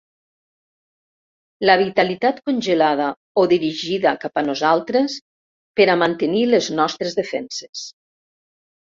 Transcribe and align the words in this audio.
La 1.69 1.73
vitalitat 1.81 2.39
congelada 2.49 3.09
o 3.41 3.43
dirigida 3.51 4.13
cap 4.23 4.41
a 4.41 4.43
nosaltres 4.47 5.17
per 5.81 5.87
a 5.95 5.97
mantenir 6.05 6.41
les 6.53 6.71
nostres 6.79 7.19
defenses. 7.21 7.85